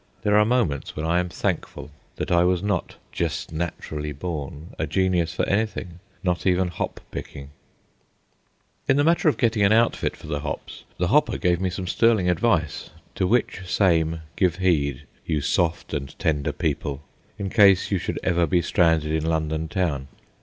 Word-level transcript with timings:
There 0.23 0.35
are 0.35 0.45
moments 0.45 0.95
when 0.95 1.05
I 1.05 1.19
am 1.19 1.29
thankful 1.29 1.91
that 2.15 2.31
I 2.31 2.43
was 2.43 2.63
not 2.63 2.95
"jest 3.11 3.51
nat'rally 3.53 4.13
born" 4.13 4.69
a 4.79 4.87
genius 4.87 5.31
for 5.35 5.45
anything, 5.47 5.99
not 6.23 6.47
even 6.47 6.69
hop 6.69 6.99
picking, 7.11 7.51
In 8.87 8.97
the 8.97 9.03
matter 9.03 9.29
of 9.29 9.37
getting 9.37 9.61
an 9.61 9.71
outfit 9.71 10.17
for 10.17 10.25
"the 10.25 10.39
hops," 10.39 10.85
the 10.97 11.09
Hopper 11.09 11.37
gave 11.37 11.61
me 11.61 11.69
some 11.69 11.85
sterling 11.85 12.31
advice, 12.31 12.89
to 13.13 13.27
which 13.27 13.61
same 13.67 14.21
give 14.35 14.55
heed, 14.55 15.03
you 15.23 15.39
soft 15.39 15.93
and 15.93 16.17
tender 16.17 16.51
people, 16.51 17.03
in 17.37 17.51
case 17.51 17.91
you 17.91 17.99
should 17.99 18.17
ever 18.23 18.47
be 18.47 18.63
stranded 18.63 19.11
in 19.11 19.29
London 19.29 19.67
Town. 19.67 20.07